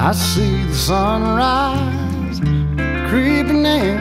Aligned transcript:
I 0.00 0.12
see 0.12 0.62
the 0.62 0.74
sunrise 0.74 2.38
creeping 3.10 3.66
in. 3.66 3.98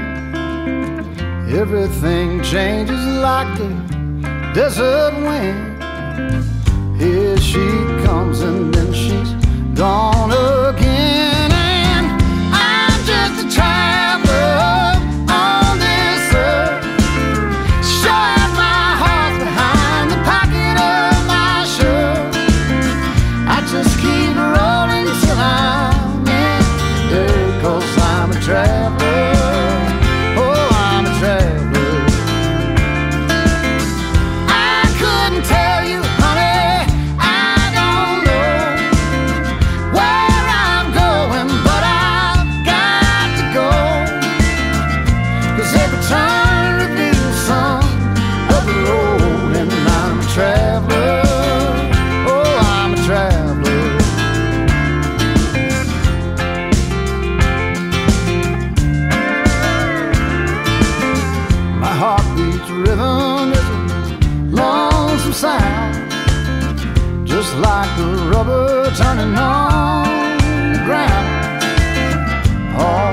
Everything 1.50 2.44
changes 2.44 3.04
like 3.18 3.58
the 3.58 3.70
desert 4.54 5.16
wind. 5.16 5.84
Here 7.02 7.36
she 7.38 7.66
comes 8.06 8.42
and 8.42 8.72
then 8.72 8.94
she's 8.94 9.32
gone 9.76 10.17
It's 62.60 62.72
rhythm 62.72 63.54
is 63.54 63.68
a 63.70 63.78
lonesome 64.50 65.34
sound, 65.34 66.12
just 67.28 67.56
like 67.58 67.96
the 67.98 68.08
rubber 68.34 68.90
turning 68.96 69.36
on 69.38 70.38
the 70.74 70.80
ground. 70.88 71.64
Oh, 72.80 73.07